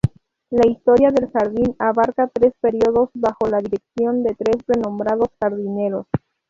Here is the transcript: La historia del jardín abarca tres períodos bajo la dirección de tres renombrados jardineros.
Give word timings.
La 0.49 0.67
historia 0.67 1.11
del 1.11 1.29
jardín 1.29 1.75
abarca 1.77 2.27
tres 2.27 2.55
períodos 2.59 3.11
bajo 3.13 3.47
la 3.47 3.59
dirección 3.59 4.23
de 4.23 4.33
tres 4.33 4.55
renombrados 4.67 5.29
jardineros. 5.39 6.07